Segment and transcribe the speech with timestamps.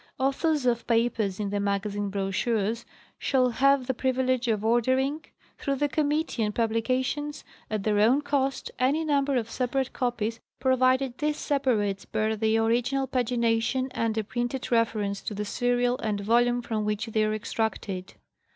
[0.17, 2.87] Authors of papers in the magazine brochures
[3.19, 5.23] shall have the privilege of ordering,
[5.59, 11.19] through the Committee on Publications, at their own cost, any number of separate copies, provided
[11.19, 16.63] these separates bear the original pagination and a printed reference to the serial and volume
[16.63, 18.15] from which they are extracted.